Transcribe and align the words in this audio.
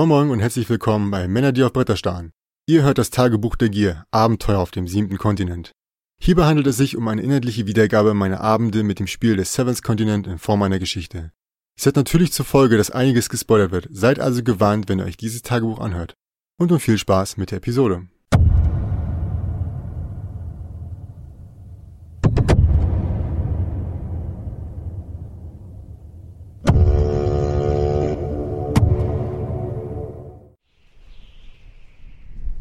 Moin 0.00 0.08
Moin 0.08 0.30
und 0.30 0.40
herzlich 0.40 0.66
willkommen 0.70 1.10
bei 1.10 1.28
Männer, 1.28 1.52
die 1.52 1.62
auf 1.62 1.74
Bretter 1.74 1.94
starren. 1.94 2.32
Ihr 2.66 2.84
hört 2.84 2.96
das 2.96 3.10
Tagebuch 3.10 3.54
der 3.54 3.68
Gier, 3.68 4.06
Abenteuer 4.10 4.58
auf 4.58 4.70
dem 4.70 4.88
siebten 4.88 5.18
Kontinent. 5.18 5.72
Hierbei 6.18 6.46
handelt 6.46 6.68
es 6.68 6.78
sich 6.78 6.96
um 6.96 7.06
eine 7.06 7.20
inhaltliche 7.20 7.66
Wiedergabe 7.66 8.14
meiner 8.14 8.40
Abende 8.40 8.82
mit 8.82 8.98
dem 8.98 9.06
Spiel 9.06 9.36
des 9.36 9.52
Seventh 9.52 9.82
Continent 9.82 10.26
in 10.26 10.38
Form 10.38 10.62
einer 10.62 10.78
Geschichte. 10.78 11.32
Es 11.76 11.84
hat 11.84 11.96
natürlich 11.96 12.32
zur 12.32 12.46
Folge, 12.46 12.78
dass 12.78 12.90
einiges 12.90 13.28
gespoilert 13.28 13.72
wird, 13.72 13.88
seid 13.90 14.20
also 14.20 14.42
gewarnt, 14.42 14.88
wenn 14.88 15.00
ihr 15.00 15.04
euch 15.04 15.18
dieses 15.18 15.42
Tagebuch 15.42 15.80
anhört. 15.80 16.14
Und 16.58 16.70
nun 16.70 16.80
viel 16.80 16.96
Spaß 16.96 17.36
mit 17.36 17.50
der 17.50 17.58
Episode. 17.58 18.06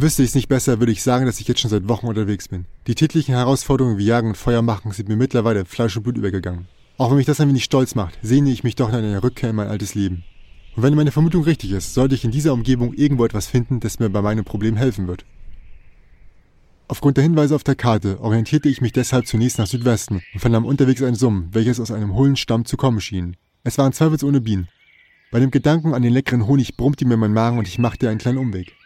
Wüsste 0.02 0.23
ich 0.23 0.30
es 0.30 0.35
nicht 0.35 0.48
besser, 0.48 0.80
würde 0.80 0.94
ich 0.94 1.03
sagen, 1.03 1.26
dass 1.26 1.41
ich 1.41 1.48
jetzt 1.49 1.59
schon 1.59 1.71
seit 1.71 1.89
Wochen 1.89 2.07
unterwegs 2.07 2.48
bin. 2.48 2.63
Die 2.88 2.95
täglichen 2.95 3.35
Herausforderungen 3.35 3.98
wie 3.98 4.05
Jagen 4.05 4.30
und 4.30 4.38
Feuer 4.38 4.62
machen 4.62 4.94
sind 4.94 5.09
mir 5.09 5.17
mittlerweile 5.17 5.66
Fleisch 5.66 5.98
und 5.98 6.03
Blut 6.03 6.16
übergegangen. 6.16 6.70
Auch 6.98 7.09
wenn 7.09 7.17
mich 7.17 7.26
das 7.26 7.41
ein 7.41 7.49
wenig 7.49 7.66
stolz 7.66 7.95
macht, 7.95 8.17
sehne 8.21 8.49
ich 8.49 8.63
mich 8.63 8.77
doch 8.77 8.90
nach 8.90 8.99
einer 8.99 9.21
Rückkehr 9.21 9.49
in 9.49 9.57
mein 9.57 9.67
altes 9.67 9.95
Leben. 9.95 10.23
Und 10.77 10.84
wenn 10.84 10.95
meine 10.95 11.12
Vermutung 11.12 11.43
richtig 11.43 11.73
ist, 11.73 11.93
sollte 11.93 12.15
ich 12.15 12.23
in 12.23 12.32
dieser 12.32 12.54
Umgebung 12.54 12.93
irgendwo 12.93 13.26
etwas 13.26 13.48
finden, 13.48 13.82
das 13.82 13.99
mir 13.99 14.10
bei 14.10 14.21
meinem 14.21 14.46
Problem 14.46 14.77
helfen 14.77 15.10
wird. 15.10 15.26
Aufgrund 16.88 17.18
der 17.18 17.26
Hinweise 17.26 17.54
auf 17.54 17.66
der 17.66 17.76
Karte 17.76 18.21
orientierte 18.21 18.70
ich 18.70 18.79
mich 18.79 18.93
deshalb 18.93 19.27
zunächst 19.27 19.60
nach 19.60 19.68
Südwesten 19.68 20.21
und 20.34 20.40
vernahm 20.40 20.63
unterwegs 20.63 21.04
ein 21.04 21.16
Summen, 21.16 21.49
welches 21.51 21.77
aus 21.82 21.91
einem 21.91 22.13
hohlen 22.13 22.38
Stamm 22.38 22.63
zu 22.63 22.77
kommen 22.77 23.01
schien. 23.01 23.35
Es 23.66 23.77
waren 23.77 23.91
zweifelsohne 23.91 24.40
Bienen. 24.40 24.70
Bei 25.29 25.41
dem 25.41 25.51
Gedanken 25.51 25.93
an 25.93 26.04
den 26.04 26.13
leckeren 26.13 26.48
Honig 26.48 26.77
brummte 26.77 27.05
mir 27.05 27.18
mein 27.18 27.34
Magen 27.34 27.57
und 27.57 27.68
ich 27.68 27.79
machte 27.79 28.07
einen 28.07 28.18
kleinen 28.18 28.38
Umweg. 28.38 28.79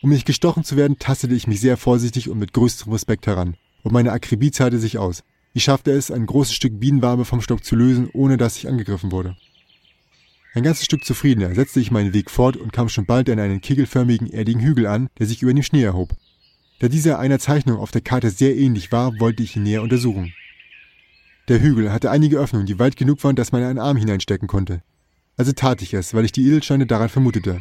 Um 0.00 0.10
nicht 0.10 0.26
gestochen 0.26 0.62
zu 0.62 0.76
werden, 0.76 0.98
tastete 0.98 1.34
ich 1.34 1.46
mich 1.46 1.60
sehr 1.60 1.76
vorsichtig 1.76 2.28
und 2.28 2.38
mit 2.38 2.52
größtem 2.52 2.92
Respekt 2.92 3.26
heran. 3.26 3.56
Und 3.82 3.92
meine 3.92 4.12
Akribie 4.12 4.50
zahlte 4.50 4.78
sich 4.78 4.98
aus. 4.98 5.24
Ich 5.54 5.64
schaffte 5.64 5.90
es, 5.90 6.10
ein 6.10 6.26
großes 6.26 6.54
Stück 6.54 6.78
Bienenwabe 6.78 7.24
vom 7.24 7.40
Stock 7.40 7.64
zu 7.64 7.74
lösen, 7.74 8.08
ohne 8.12 8.36
dass 8.36 8.56
ich 8.56 8.68
angegriffen 8.68 9.10
wurde. 9.10 9.36
Ein 10.54 10.62
ganzes 10.62 10.84
Stück 10.84 11.04
zufriedener 11.04 11.54
setzte 11.54 11.80
ich 11.80 11.90
meinen 11.90 12.14
Weg 12.14 12.30
fort 12.30 12.56
und 12.56 12.72
kam 12.72 12.88
schon 12.88 13.06
bald 13.06 13.28
an 13.28 13.40
einen 13.40 13.60
kegelförmigen, 13.60 14.30
erdigen 14.30 14.60
Hügel 14.60 14.86
an, 14.86 15.08
der 15.18 15.26
sich 15.26 15.42
über 15.42 15.52
dem 15.52 15.62
Schnee 15.62 15.82
erhob. 15.82 16.14
Da 16.80 16.88
dieser 16.88 17.18
einer 17.18 17.40
Zeichnung 17.40 17.78
auf 17.78 17.90
der 17.90 18.00
Karte 18.00 18.30
sehr 18.30 18.56
ähnlich 18.56 18.92
war, 18.92 19.18
wollte 19.18 19.42
ich 19.42 19.56
ihn 19.56 19.64
näher 19.64 19.82
untersuchen. 19.82 20.32
Der 21.48 21.60
Hügel 21.60 21.92
hatte 21.92 22.10
einige 22.10 22.38
Öffnungen, 22.38 22.66
die 22.66 22.78
weit 22.78 22.96
genug 22.96 23.22
waren, 23.24 23.36
dass 23.36 23.52
man 23.52 23.62
einen 23.62 23.78
Arm 23.78 23.96
hineinstecken 23.96 24.48
konnte. 24.48 24.82
Also 25.36 25.52
tat 25.52 25.82
ich 25.82 25.94
es, 25.94 26.14
weil 26.14 26.24
ich 26.24 26.32
die 26.32 26.46
Edelsteine 26.46 26.86
daran 26.86 27.08
vermutete. 27.08 27.60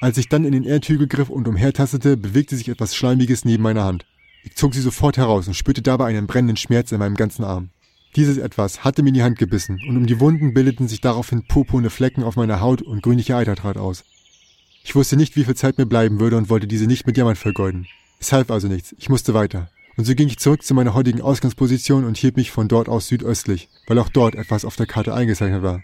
Als 0.00 0.16
ich 0.16 0.28
dann 0.28 0.44
in 0.44 0.52
den 0.52 0.64
Erdhügel 0.64 1.08
griff 1.08 1.28
und 1.28 1.48
umhertastete, 1.48 2.16
bewegte 2.16 2.56
sich 2.56 2.68
etwas 2.68 2.94
Schleimiges 2.94 3.44
neben 3.44 3.64
meiner 3.64 3.84
Hand. 3.84 4.06
Ich 4.44 4.54
zog 4.54 4.72
sie 4.72 4.80
sofort 4.80 5.16
heraus 5.16 5.48
und 5.48 5.54
spürte 5.54 5.82
dabei 5.82 6.06
einen 6.06 6.28
brennenden 6.28 6.56
Schmerz 6.56 6.92
in 6.92 7.00
meinem 7.00 7.16
ganzen 7.16 7.44
Arm. 7.44 7.70
Dieses 8.14 8.38
etwas 8.38 8.84
hatte 8.84 9.02
mir 9.02 9.08
in 9.08 9.14
die 9.14 9.22
Hand 9.22 9.38
gebissen, 9.38 9.80
und 9.88 9.96
um 9.96 10.06
die 10.06 10.20
Wunden 10.20 10.54
bildeten 10.54 10.86
sich 10.86 11.00
daraufhin 11.00 11.46
purpurne 11.46 11.90
Flecken 11.90 12.22
auf 12.22 12.36
meiner 12.36 12.60
Haut 12.60 12.80
und 12.80 13.02
grünliche 13.02 13.36
Eiter 13.36 13.56
trat 13.56 13.76
aus. 13.76 14.04
Ich 14.84 14.94
wusste 14.94 15.16
nicht, 15.16 15.34
wie 15.36 15.44
viel 15.44 15.56
Zeit 15.56 15.78
mir 15.78 15.86
bleiben 15.86 16.20
würde 16.20 16.36
und 16.36 16.48
wollte 16.48 16.68
diese 16.68 16.86
nicht 16.86 17.06
mit 17.06 17.16
Jammern 17.16 17.36
vergeuden. 17.36 17.86
Es 18.20 18.32
half 18.32 18.50
also 18.50 18.68
nichts, 18.68 18.94
ich 18.98 19.08
musste 19.08 19.34
weiter. 19.34 19.68
Und 19.96 20.04
so 20.04 20.14
ging 20.14 20.28
ich 20.28 20.38
zurück 20.38 20.62
zu 20.62 20.74
meiner 20.74 20.94
heutigen 20.94 21.20
Ausgangsposition 21.20 22.04
und 22.04 22.16
hielt 22.16 22.36
mich 22.36 22.52
von 22.52 22.68
dort 22.68 22.88
aus 22.88 23.08
südöstlich, 23.08 23.68
weil 23.88 23.98
auch 23.98 24.08
dort 24.08 24.36
etwas 24.36 24.64
auf 24.64 24.76
der 24.76 24.86
Karte 24.86 25.12
eingezeichnet 25.12 25.62
war. 25.62 25.82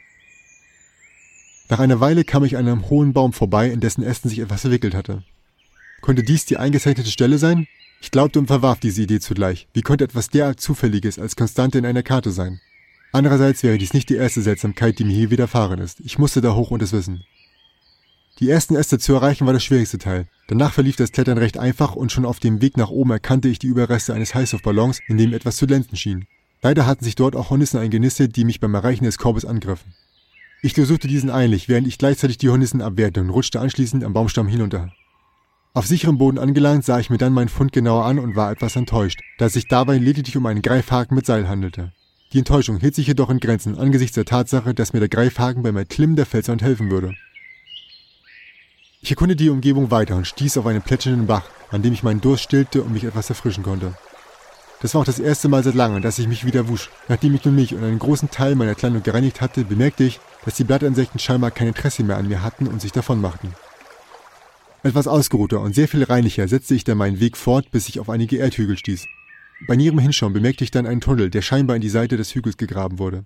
Nach 1.69 1.79
einer 1.79 2.01
Weile 2.01 2.25
kam 2.25 2.45
ich 2.45 2.57
an 2.57 2.69
einem 2.69 2.91
hohen 2.91 3.13
Baum 3.13 3.33
vorbei, 3.33 3.71
in 3.71 3.81
dessen 3.81 4.03
Ästen 4.03 4.29
sich 4.29 4.41
etwas 4.41 4.63
verwickelt 4.63 4.95
hatte. 4.95 5.23
Konnte 6.03 6.23
dies 6.23 6.45
die 6.45 6.59
eingezeichnete 6.59 7.11
Stelle 7.11 7.39
sein? 7.39 7.67
Ich 8.03 8.11
glaubte 8.11 8.39
und 8.39 8.49
verwarf 8.49 8.81
diese 8.81 9.03
Idee 9.03 9.21
zugleich. 9.21 9.67
Wie 9.73 9.81
konnte 9.81 10.05
etwas 10.05 10.29
derart 10.29 10.61
Zufälliges 10.61 11.19
als 11.19 11.37
Konstante 11.37 11.79
in 11.79 11.87
einer 11.87 12.03
Karte 12.03 12.31
sein? 12.31 12.61
Andererseits 13.13 13.63
wäre 13.63 13.79
dies 13.79 13.95
nicht 13.95 14.11
die 14.11 14.17
erste 14.17 14.43
Seltsamkeit, 14.43 14.99
die 14.99 15.05
mir 15.05 15.15
hier 15.15 15.31
widerfahren 15.31 15.79
ist. 15.79 16.01
Ich 16.01 16.19
musste 16.19 16.43
da 16.43 16.55
hoch 16.55 16.71
und 16.71 16.83
es 16.83 16.93
wissen. 16.93 17.25
Die 18.41 18.51
ersten 18.51 18.75
Äste 18.75 18.99
zu 18.99 19.15
erreichen 19.15 19.47
war 19.47 19.55
der 19.55 19.61
schwierigste 19.61 19.99
Teil. 19.99 20.27
Danach 20.49 20.73
verlief 20.75 20.97
das 20.97 21.13
Klettern 21.13 21.39
recht 21.39 21.57
einfach 21.57 21.95
und 21.95 22.13
schon 22.13 22.27
auf 22.27 22.41
dem 22.41 22.61
Weg 22.61 22.77
nach 22.77 22.91
oben 22.91 23.13
erkannte 23.13 23.49
ich 23.49 23.59
die 23.59 23.69
Überreste 23.69 24.13
eines 24.13 24.35
Heißluftballons, 24.35 25.01
in 25.07 25.17
dem 25.17 25.33
etwas 25.33 25.57
zu 25.57 25.67
glänzen 25.67 25.97
schien. 25.97 26.27
Leider 26.61 26.85
hatten 26.87 27.05
sich 27.05 27.15
dort 27.15 27.37
auch 27.37 27.51
Hornissen 27.51 27.79
eingenistet, 27.79 28.37
die 28.37 28.45
mich 28.45 28.61
beim 28.61 28.75
Erreichen 28.75 29.05
des 29.05 29.17
Korbes 29.17 29.45
angriffen. 29.45 29.95
Ich 30.65 30.73
durchsuchte 30.73 31.09
diesen 31.09 31.29
eilig, 31.29 31.69
während 31.69 31.87
ich 31.87 31.99
gleichzeitig 31.99 32.39
die 32.39 32.49
Hornissen 32.49 32.81
abwehrte 32.81 33.21
und 33.21 33.29
rutschte 33.29 33.61
anschließend 33.61 34.03
am 34.03 34.15
Baumstamm 34.15 34.49
hinunter. 34.49 34.91
Auf 35.75 35.87
sicherem 35.87 36.17
Boden 36.17 36.39
angelangt 36.39 36.87
sah 36.87 36.99
ich 36.99 37.11
mir 37.11 37.19
dann 37.19 37.35
meinen 37.35 37.51
Fund 37.51 37.71
genauer 37.71 38.07
an 38.07 38.19
und 38.19 38.35
war 38.35 38.51
etwas 38.51 38.75
enttäuscht, 38.75 39.21
da 39.37 39.45
es 39.45 39.53
sich 39.53 39.69
dabei 39.69 39.99
lediglich 39.99 40.39
um 40.39 40.47
einen 40.47 40.63
Greifhaken 40.63 41.17
mit 41.17 41.27
Seil 41.27 41.51
handelte. 41.51 41.93
Die 42.33 42.39
Enttäuschung 42.39 42.81
hielt 42.81 42.95
sich 42.95 43.09
jedoch 43.09 43.29
in 43.29 43.41
Grenzen 43.41 43.77
angesichts 43.77 44.15
der 44.15 44.25
Tatsache, 44.25 44.73
dass 44.73 44.95
mir 44.95 45.01
der 45.01 45.11
Greifhaken 45.11 45.63
beim 45.63 45.77
Erklimmen 45.77 46.17
der 46.17 46.25
Felswand 46.25 46.63
helfen 46.63 46.91
würde. 46.91 47.13
Ich 49.03 49.11
erkundete 49.11 49.45
die 49.45 49.51
Umgebung 49.51 49.91
weiter 49.91 50.17
und 50.17 50.27
stieß 50.27 50.57
auf 50.57 50.65
einen 50.65 50.81
plätschernden 50.81 51.27
Bach, 51.27 51.45
an 51.73 51.83
dem 51.83 51.93
ich 51.93 52.03
meinen 52.03 52.23
Durst 52.23 52.45
stillte 52.45 52.83
und 52.83 52.95
mich 52.95 53.05
etwas 53.05 53.29
erfrischen 53.29 53.65
konnte. 53.65 53.93
Das 54.85 54.93
war 54.93 55.01
auch 55.01 55.07
das 55.07 55.19
erste 55.19 55.49
Mal 55.49 55.65
seit 55.65 55.77
langem, 55.77 56.03
dass 56.03 56.19
ich 56.19 56.29
mich 56.29 56.45
wieder 56.45 56.69
wusch. 56.69 56.91
Nachdem 57.09 57.35
ich 57.35 57.43
nun 57.43 57.55
mich 57.55 57.75
und 57.75 57.83
einen 57.83 57.99
großen 57.99 58.31
Teil 58.31 58.55
meiner 58.55 58.75
Kleidung 58.75 59.03
gereinigt 59.03 59.41
hatte, 59.41 59.65
bemerkte 59.65 60.05
ich, 60.05 60.21
dass 60.45 60.57
die 60.57 60.65
Blattinsekten 60.65 61.19
scheinbar 61.19 61.53
kein 61.53 61.69
Interesse 61.69 62.05
mehr 62.05 62.19
an 62.19 62.29
mir 62.29 62.43
hatten 62.43 62.67
und 62.67 62.83
sich 62.83 62.93
davon 62.93 63.19
machten. 63.19 63.55
Etwas 64.83 65.07
ausgeruhter 65.07 65.61
und 65.61 65.75
sehr 65.75 65.89
viel 65.89 66.05
reinlicher 66.05 66.49
setzte 66.49 66.75
ich 66.75 66.85
dann 66.85 66.99
meinen 66.99 67.19
Weg 67.19 67.39
fort, 67.39 67.71
bis 67.71 67.89
ich 67.89 67.99
auf 67.99 68.11
einige 68.11 68.37
Erdhügel 68.37 68.77
stieß. 68.77 69.07
Bei 69.67 69.75
näherem 69.75 70.01
Hinschauen 70.01 70.35
bemerkte 70.35 70.65
ich 70.65 70.71
dann 70.71 70.85
einen 70.85 71.01
Tunnel, 71.01 71.31
der 71.31 71.41
scheinbar 71.41 71.77
in 71.77 71.83
die 71.83 71.89
Seite 71.89 72.19
des 72.19 72.35
Hügels 72.35 72.59
gegraben 72.59 72.99
wurde. 72.99 73.25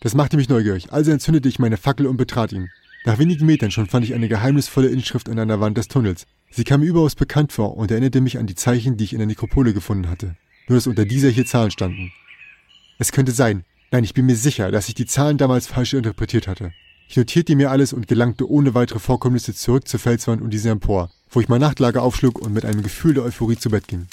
Das 0.00 0.14
machte 0.14 0.38
mich 0.38 0.48
neugierig, 0.48 0.90
also 0.90 1.10
entzündete 1.10 1.50
ich 1.50 1.58
meine 1.58 1.76
Fackel 1.76 2.06
und 2.06 2.16
betrat 2.16 2.52
ihn. 2.52 2.70
Nach 3.04 3.18
wenigen 3.18 3.44
Metern 3.44 3.70
schon 3.70 3.88
fand 3.88 4.06
ich 4.06 4.14
eine 4.14 4.28
geheimnisvolle 4.28 4.88
Inschrift 4.88 5.28
an 5.28 5.38
einer 5.38 5.60
Wand 5.60 5.76
des 5.76 5.88
Tunnels. 5.88 6.26
Sie 6.48 6.64
kam 6.64 6.80
mir 6.80 6.86
überaus 6.86 7.14
bekannt 7.14 7.52
vor 7.52 7.76
und 7.76 7.90
erinnerte 7.90 8.22
mich 8.22 8.38
an 8.38 8.46
die 8.46 8.54
Zeichen, 8.54 8.96
die 8.96 9.04
ich 9.04 9.12
in 9.12 9.18
der 9.18 9.26
Nekropole 9.26 9.74
gefunden 9.74 10.08
hatte 10.08 10.34
nur 10.68 10.78
dass 10.78 10.86
unter 10.86 11.04
dieser 11.04 11.28
hier 11.28 11.46
Zahlen 11.46 11.70
standen. 11.70 12.12
Es 12.98 13.12
könnte 13.12 13.32
sein, 13.32 13.64
nein, 13.90 14.04
ich 14.04 14.14
bin 14.14 14.26
mir 14.26 14.36
sicher, 14.36 14.70
dass 14.70 14.88
ich 14.88 14.94
die 14.94 15.06
Zahlen 15.06 15.38
damals 15.38 15.66
falsch 15.66 15.94
interpretiert 15.94 16.48
hatte. 16.48 16.72
Ich 17.08 17.16
notierte 17.16 17.54
mir 17.54 17.70
alles 17.70 17.92
und 17.92 18.08
gelangte 18.08 18.50
ohne 18.50 18.74
weitere 18.74 18.98
Vorkommnisse 18.98 19.54
zurück 19.54 19.86
zur 19.86 20.00
Felswand 20.00 20.42
und 20.42 20.50
diese 20.50 20.70
empor, 20.70 21.10
wo 21.30 21.40
ich 21.40 21.48
mein 21.48 21.60
Nachtlager 21.60 22.02
aufschlug 22.02 22.40
und 22.40 22.52
mit 22.52 22.64
einem 22.64 22.82
Gefühl 22.82 23.14
der 23.14 23.24
Euphorie 23.24 23.56
zu 23.56 23.70
Bett 23.70 23.86
ging. 23.86 24.06